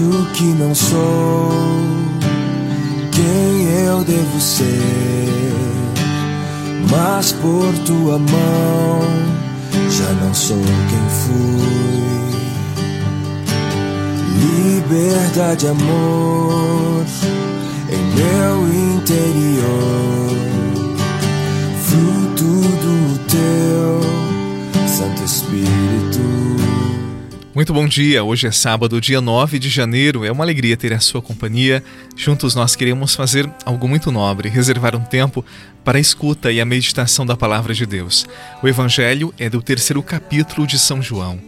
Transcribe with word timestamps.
o 0.00 0.26
que 0.32 0.44
não 0.44 0.74
sou, 0.74 1.50
quem 3.12 3.86
eu 3.86 4.04
devo 4.04 4.40
ser, 4.40 5.52
mas 6.90 7.32
por 7.32 7.72
tua 7.84 8.18
mão 8.18 9.00
já 9.90 10.12
não 10.24 10.32
sou 10.32 10.56
quem 10.56 11.08
fui. 11.20 11.88
Liberdade, 14.40 15.66
amor 15.66 17.04
em 17.90 18.02
meu 18.14 18.68
interior, 18.94 20.36
fruto 21.82 22.44
do 22.44 23.18
teu 23.26 24.88
Santo 24.88 25.24
Espírito. 25.24 25.87
Muito 27.58 27.74
bom 27.74 27.88
dia, 27.88 28.22
hoje 28.22 28.46
é 28.46 28.52
sábado, 28.52 29.00
dia 29.00 29.20
9 29.20 29.58
de 29.58 29.68
janeiro. 29.68 30.24
É 30.24 30.30
uma 30.30 30.44
alegria 30.44 30.76
ter 30.76 30.92
a 30.92 31.00
sua 31.00 31.20
companhia. 31.20 31.82
Juntos 32.16 32.54
nós 32.54 32.76
queremos 32.76 33.16
fazer 33.16 33.50
algo 33.64 33.88
muito 33.88 34.12
nobre, 34.12 34.48
reservar 34.48 34.94
um 34.94 35.02
tempo 35.02 35.44
para 35.84 35.98
a 35.98 36.00
escuta 36.00 36.52
e 36.52 36.60
a 36.60 36.64
meditação 36.64 37.26
da 37.26 37.36
palavra 37.36 37.74
de 37.74 37.84
Deus. 37.84 38.24
O 38.62 38.68
Evangelho 38.68 39.34
é 39.36 39.50
do 39.50 39.60
terceiro 39.60 40.00
capítulo 40.04 40.68
de 40.68 40.78
São 40.78 41.02
João. 41.02 41.40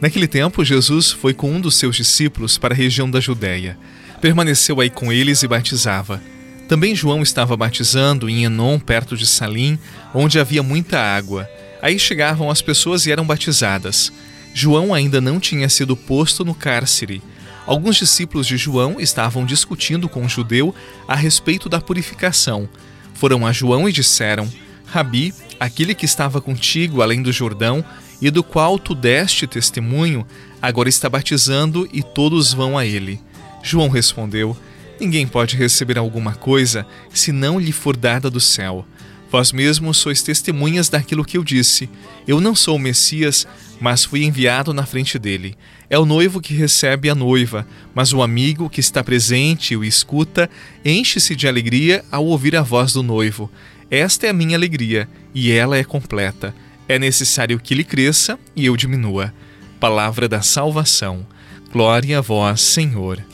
Naquele 0.00 0.26
tempo, 0.26 0.64
Jesus 0.64 1.10
foi 1.10 1.34
com 1.34 1.52
um 1.52 1.60
dos 1.60 1.76
seus 1.76 1.94
discípulos 1.94 2.56
para 2.56 2.72
a 2.72 2.76
região 2.76 3.10
da 3.10 3.20
Judéia. 3.20 3.76
Permaneceu 4.18 4.80
aí 4.80 4.88
com 4.88 5.12
eles 5.12 5.42
e 5.42 5.46
batizava. 5.46 6.22
Também 6.70 6.96
João 6.96 7.20
estava 7.20 7.54
batizando 7.54 8.30
em 8.30 8.44
Enon, 8.44 8.78
perto 8.78 9.14
de 9.14 9.26
Salim, 9.26 9.78
onde 10.14 10.40
havia 10.40 10.62
muita 10.62 10.98
água. 10.98 11.46
Aí 11.82 11.98
chegavam 11.98 12.50
as 12.50 12.62
pessoas 12.62 13.04
e 13.04 13.12
eram 13.12 13.26
batizadas. 13.26 14.10
João 14.52 14.92
ainda 14.92 15.20
não 15.20 15.38
tinha 15.38 15.68
sido 15.68 15.96
posto 15.96 16.44
no 16.44 16.54
cárcere. 16.54 17.22
Alguns 17.66 17.96
discípulos 17.96 18.46
de 18.46 18.56
João 18.56 19.00
estavam 19.00 19.46
discutindo 19.46 20.08
com 20.08 20.24
o 20.24 20.28
judeu 20.28 20.74
a 21.06 21.14
respeito 21.14 21.68
da 21.68 21.80
purificação. 21.80 22.68
Foram 23.14 23.46
a 23.46 23.52
João 23.52 23.88
e 23.88 23.92
disseram: 23.92 24.50
Rabi, 24.86 25.32
aquele 25.58 25.94
que 25.94 26.04
estava 26.04 26.40
contigo 26.40 27.02
além 27.02 27.22
do 27.22 27.32
Jordão 27.32 27.84
e 28.20 28.30
do 28.30 28.42
qual 28.42 28.78
tu 28.78 28.94
deste 28.94 29.46
testemunho, 29.46 30.26
agora 30.60 30.88
está 30.88 31.08
batizando 31.08 31.88
e 31.92 32.02
todos 32.02 32.52
vão 32.52 32.76
a 32.76 32.84
ele. 32.84 33.20
João 33.62 33.88
respondeu: 33.88 34.56
Ninguém 34.98 35.26
pode 35.26 35.56
receber 35.56 35.96
alguma 35.96 36.34
coisa 36.34 36.86
se 37.12 37.30
não 37.32 37.58
lhe 37.58 37.72
for 37.72 37.96
dada 37.96 38.28
do 38.28 38.40
céu. 38.40 38.84
Vós 39.30 39.52
mesmos 39.52 39.98
sois 39.98 40.22
testemunhas 40.22 40.88
daquilo 40.88 41.24
que 41.24 41.38
eu 41.38 41.44
disse. 41.44 41.88
Eu 42.26 42.40
não 42.40 42.54
sou 42.54 42.76
o 42.76 42.80
Messias, 42.80 43.46
mas 43.80 44.04
fui 44.04 44.24
enviado 44.24 44.74
na 44.74 44.84
frente 44.84 45.18
dele. 45.18 45.56
É 45.88 45.98
o 45.98 46.04
noivo 46.04 46.40
que 46.40 46.52
recebe 46.52 47.08
a 47.08 47.14
noiva, 47.14 47.66
mas 47.94 48.12
o 48.12 48.22
amigo 48.22 48.68
que 48.68 48.80
está 48.80 49.04
presente 49.04 49.74
e 49.74 49.76
o 49.76 49.84
escuta 49.84 50.50
enche-se 50.84 51.36
de 51.36 51.46
alegria 51.46 52.04
ao 52.10 52.26
ouvir 52.26 52.56
a 52.56 52.62
voz 52.62 52.92
do 52.92 53.02
noivo. 53.02 53.50
Esta 53.90 54.26
é 54.26 54.30
a 54.30 54.32
minha 54.32 54.56
alegria, 54.56 55.08
e 55.34 55.50
ela 55.50 55.76
é 55.76 55.84
completa. 55.84 56.54
É 56.88 56.98
necessário 56.98 57.58
que 57.60 57.72
ele 57.72 57.84
cresça 57.84 58.38
e 58.54 58.66
eu 58.66 58.76
diminua. 58.76 59.32
Palavra 59.78 60.28
da 60.28 60.42
salvação. 60.42 61.26
Glória 61.72 62.18
a 62.18 62.20
vós, 62.20 62.60
Senhor. 62.60 63.24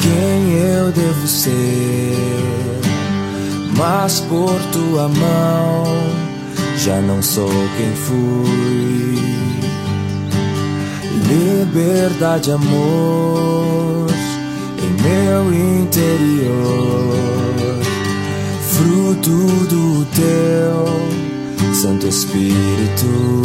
Quem 0.00 0.52
eu 0.52 0.92
devo 0.92 1.26
ser? 1.28 2.13
Mas 3.86 4.20
por 4.20 4.58
tua 4.72 5.08
mão 5.08 5.84
já 6.78 7.02
não 7.02 7.20
sou 7.22 7.50
quem 7.76 7.92
fui. 7.94 9.18
Liberdade, 11.28 12.50
amor 12.50 14.06
em 14.82 15.02
meu 15.02 15.52
interior, 15.82 17.14
fruto 18.70 19.36
do 19.68 20.06
teu 20.14 21.74
Santo 21.74 22.06
Espírito. 22.06 23.44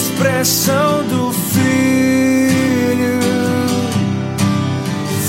Expressão 0.00 1.04
do 1.08 1.30
Filho. 1.30 2.50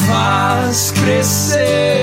Faz 0.08 0.92
crescer 0.92 2.01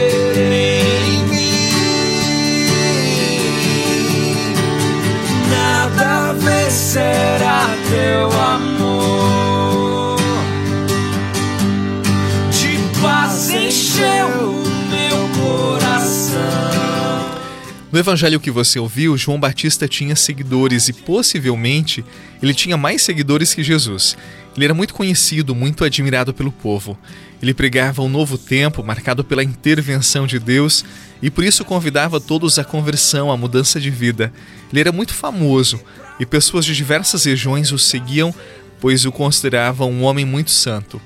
No 17.91 17.99
evangelho 17.99 18.39
que 18.39 18.51
você 18.51 18.79
ouviu, 18.79 19.17
João 19.17 19.41
Batista 19.41 19.89
tinha 19.89 20.15
seguidores 20.15 20.89
e 20.89 20.93
possivelmente 20.93 22.05
ele 22.43 22.53
tinha 22.53 22.77
mais 22.77 23.01
seguidores 23.01 23.55
que 23.55 23.63
Jesus. 23.63 24.15
Ele 24.55 24.67
era 24.67 24.75
muito 24.75 24.93
conhecido, 24.93 25.55
muito 25.55 25.85
admirado 25.85 26.35
pelo 26.35 26.53
povo. 26.53 26.99
Ele 27.41 27.55
pregava 27.55 28.03
um 28.03 28.09
novo 28.09 28.37
tempo 28.37 28.83
marcado 28.83 29.25
pela 29.25 29.43
intervenção 29.43 30.27
de 30.27 30.39
Deus 30.39 30.85
e 31.23 31.31
por 31.31 31.43
isso 31.45 31.65
convidava 31.65 32.21
todos 32.21 32.59
à 32.59 32.65
conversão, 32.65 33.33
à 33.33 33.37
mudança 33.39 33.81
de 33.81 33.91
vida. 33.91 34.33
Ele 34.71 34.81
era 34.81 34.93
muito 34.93 35.15
famoso 35.15 35.81
e 36.21 36.27
pessoas 36.27 36.67
de 36.67 36.77
diversas 36.77 37.25
regiões 37.25 37.73
o 37.73 37.79
seguiam, 37.79 38.35
pois 38.81 39.07
o 39.07 39.13
consideravam 39.13 39.91
um 39.91 40.03
homem 40.03 40.27
muito 40.27 40.51
santo. 40.51 41.01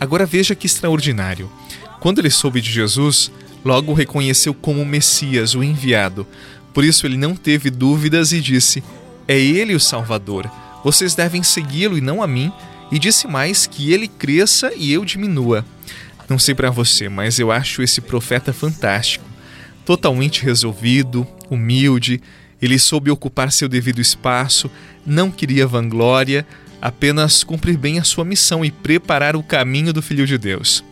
Agora 0.00 0.24
veja 0.24 0.54
que 0.54 0.66
extraordinário. 0.66 1.52
Quando 2.00 2.20
ele 2.20 2.30
soube 2.30 2.62
de 2.62 2.70
Jesus, 2.70 3.30
logo 3.64 3.92
o 3.92 3.94
reconheceu 3.94 4.52
como 4.52 4.84
Messias, 4.84 5.54
o 5.54 5.62
enviado. 5.62 6.26
Por 6.72 6.84
isso 6.84 7.06
ele 7.06 7.16
não 7.16 7.34
teve 7.34 7.70
dúvidas 7.70 8.32
e 8.32 8.40
disse: 8.40 8.82
É 9.26 9.38
ele 9.38 9.74
o 9.74 9.80
Salvador. 9.80 10.50
Vocês 10.84 11.14
devem 11.14 11.42
segui-lo 11.42 11.96
e 11.96 12.00
não 12.00 12.22
a 12.22 12.26
mim. 12.26 12.52
E 12.92 12.98
disse 12.98 13.26
mais 13.26 13.66
que 13.66 13.92
ele 13.92 14.06
cresça 14.06 14.72
e 14.76 14.92
eu 14.92 15.04
diminua. 15.04 15.64
Não 16.28 16.38
sei 16.38 16.54
para 16.54 16.70
você, 16.70 17.08
mas 17.08 17.38
eu 17.38 17.50
acho 17.50 17.82
esse 17.82 18.00
profeta 18.00 18.52
fantástico. 18.52 19.24
Totalmente 19.84 20.42
resolvido, 20.42 21.26
humilde, 21.50 22.20
ele 22.60 22.78
soube 22.78 23.10
ocupar 23.10 23.52
seu 23.52 23.68
devido 23.68 24.00
espaço, 24.00 24.70
não 25.04 25.30
queria 25.30 25.66
vanglória, 25.66 26.46
apenas 26.80 27.44
cumprir 27.44 27.76
bem 27.76 27.98
a 27.98 28.04
sua 28.04 28.24
missão 28.24 28.64
e 28.64 28.70
preparar 28.70 29.36
o 29.36 29.42
caminho 29.42 29.92
do 29.92 30.00
Filho 30.00 30.26
de 30.26 30.38
Deus. 30.38 30.84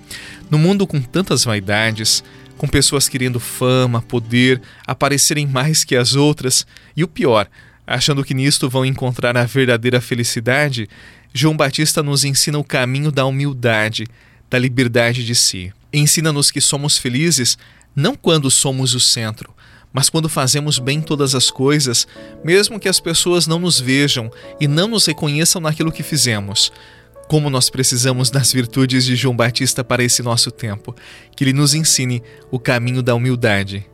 No 0.52 0.58
mundo 0.58 0.86
com 0.86 1.00
tantas 1.00 1.44
vaidades, 1.44 2.22
com 2.58 2.68
pessoas 2.68 3.08
querendo 3.08 3.40
fama, 3.40 4.02
poder, 4.02 4.60
aparecerem 4.86 5.46
mais 5.46 5.82
que 5.82 5.96
as 5.96 6.14
outras 6.14 6.66
e 6.94 7.02
o 7.02 7.08
pior, 7.08 7.48
achando 7.86 8.22
que 8.22 8.34
nisto 8.34 8.68
vão 8.68 8.84
encontrar 8.84 9.34
a 9.34 9.46
verdadeira 9.46 9.98
felicidade, 9.98 10.90
João 11.32 11.56
Batista 11.56 12.02
nos 12.02 12.22
ensina 12.22 12.58
o 12.58 12.64
caminho 12.64 13.10
da 13.10 13.24
humildade, 13.24 14.06
da 14.50 14.58
liberdade 14.58 15.24
de 15.24 15.34
si. 15.34 15.72
Ensina-nos 15.90 16.50
que 16.50 16.60
somos 16.60 16.98
felizes 16.98 17.56
não 17.96 18.14
quando 18.14 18.50
somos 18.50 18.94
o 18.94 19.00
centro, 19.00 19.54
mas 19.90 20.10
quando 20.10 20.28
fazemos 20.28 20.78
bem 20.78 21.00
todas 21.00 21.34
as 21.34 21.50
coisas, 21.50 22.06
mesmo 22.44 22.78
que 22.78 22.90
as 22.90 23.00
pessoas 23.00 23.46
não 23.46 23.58
nos 23.58 23.80
vejam 23.80 24.30
e 24.60 24.68
não 24.68 24.86
nos 24.86 25.06
reconheçam 25.06 25.62
naquilo 25.62 25.90
que 25.90 26.02
fizemos. 26.02 26.70
Como 27.32 27.48
nós 27.48 27.70
precisamos 27.70 28.28
das 28.28 28.52
virtudes 28.52 29.06
de 29.06 29.16
João 29.16 29.34
Batista 29.34 29.82
para 29.82 30.04
esse 30.04 30.22
nosso 30.22 30.50
tempo. 30.50 30.94
Que 31.34 31.44
ele 31.44 31.54
nos 31.54 31.72
ensine 31.72 32.22
o 32.50 32.58
caminho 32.58 33.02
da 33.02 33.14
humildade. 33.14 33.86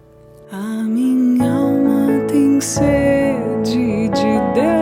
A 0.51 0.83
minha 0.83 1.49
alma 1.49 2.27
tem 2.27 2.61
sede 2.61 4.09
de 4.09 4.41
Deus, 4.55 4.78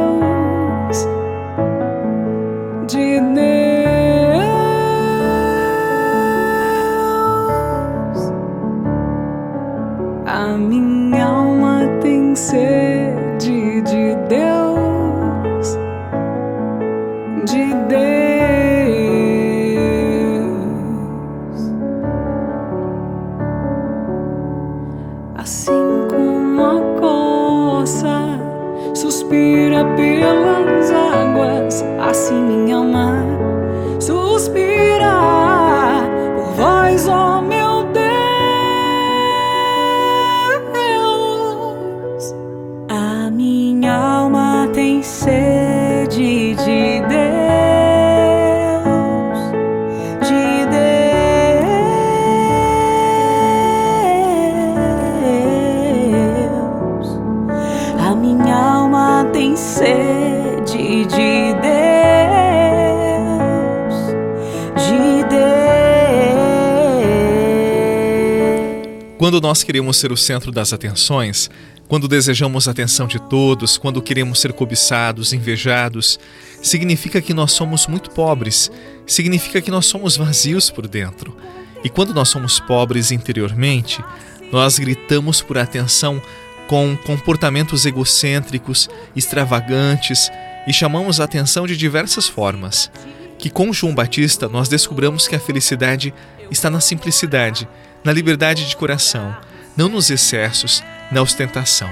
Quando 69.18 69.40
nós 69.40 69.62
queremos 69.62 69.96
ser 69.96 70.12
o 70.12 70.16
centro 70.16 70.52
das 70.52 70.74
atenções, 70.74 71.48
quando 71.88 72.06
desejamos 72.06 72.68
a 72.68 72.72
atenção 72.72 73.06
de 73.06 73.18
todos, 73.18 73.78
quando 73.78 74.02
queremos 74.02 74.40
ser 74.40 74.52
cobiçados, 74.52 75.32
invejados, 75.32 76.18
significa 76.62 77.22
que 77.22 77.32
nós 77.32 77.52
somos 77.52 77.86
muito 77.86 78.10
pobres, 78.10 78.70
significa 79.06 79.62
que 79.62 79.70
nós 79.70 79.86
somos 79.86 80.18
vazios 80.18 80.70
por 80.70 80.86
dentro. 80.86 81.34
E 81.82 81.88
quando 81.88 82.12
nós 82.12 82.28
somos 82.28 82.60
pobres 82.60 83.10
interiormente, 83.10 84.04
nós 84.52 84.78
gritamos 84.78 85.40
por 85.40 85.56
atenção 85.56 86.20
com 86.68 86.94
comportamentos 86.94 87.86
egocêntricos, 87.86 88.86
extravagantes 89.14 90.30
e 90.66 90.74
chamamos 90.74 91.20
a 91.20 91.24
atenção 91.24 91.66
de 91.66 91.74
diversas 91.74 92.28
formas. 92.28 92.90
Que 93.38 93.48
com 93.48 93.72
João 93.72 93.94
Batista 93.94 94.46
nós 94.46 94.68
descobramos 94.68 95.26
que 95.26 95.36
a 95.36 95.40
felicidade 95.40 96.12
está 96.50 96.68
na 96.68 96.80
simplicidade, 96.80 97.66
na 98.06 98.12
liberdade 98.12 98.68
de 98.68 98.76
coração, 98.76 99.36
não 99.76 99.88
nos 99.88 100.10
excessos, 100.10 100.80
na 101.10 101.20
ostentação. 101.20 101.90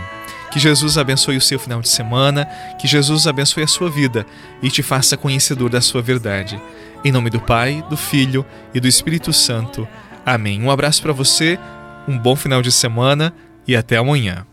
Que 0.48 0.60
Jesus 0.60 0.96
abençoe 0.96 1.36
o 1.36 1.40
seu 1.40 1.58
final 1.58 1.80
de 1.80 1.88
semana, 1.88 2.46
que 2.78 2.86
Jesus 2.86 3.26
abençoe 3.26 3.64
a 3.64 3.66
sua 3.66 3.90
vida 3.90 4.24
e 4.62 4.70
te 4.70 4.80
faça 4.80 5.16
conhecedor 5.16 5.68
da 5.68 5.80
sua 5.80 6.00
verdade. 6.00 6.62
Em 7.04 7.10
nome 7.10 7.30
do 7.30 7.40
Pai, 7.40 7.84
do 7.90 7.96
Filho 7.96 8.46
e 8.72 8.78
do 8.78 8.86
Espírito 8.86 9.32
Santo. 9.32 9.88
Amém. 10.24 10.62
Um 10.62 10.70
abraço 10.70 11.02
para 11.02 11.12
você, 11.12 11.58
um 12.06 12.16
bom 12.16 12.36
final 12.36 12.62
de 12.62 12.70
semana 12.70 13.34
e 13.66 13.74
até 13.74 13.96
amanhã. 13.96 14.46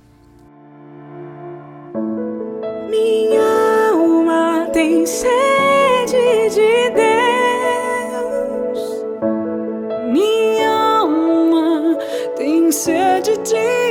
Minha 2.90 3.92
alma 3.94 4.68
tem 4.74 5.06
sede 5.06 6.50
de 6.56 6.90
Deus. 6.96 7.11
Sede 12.72 13.22
de 13.22 13.36
Deus. 13.38 13.91